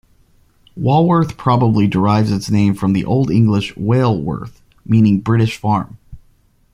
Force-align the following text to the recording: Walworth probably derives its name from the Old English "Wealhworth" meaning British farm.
Walworth 0.75 1.37
probably 1.37 1.85
derives 1.85 2.31
its 2.31 2.49
name 2.49 2.73
from 2.73 2.93
the 2.93 3.05
Old 3.05 3.29
English 3.29 3.75
"Wealhworth" 3.75 4.59
meaning 4.83 5.19
British 5.19 5.57
farm. 5.57 5.99